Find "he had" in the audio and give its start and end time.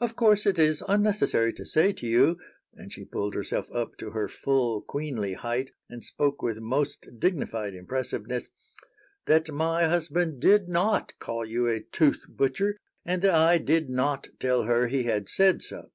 14.88-15.28